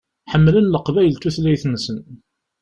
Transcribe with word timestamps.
Ḥemmlen 0.31 0.67
Leqbayel 0.73 1.15
tutlayt-nsen. 1.17 1.97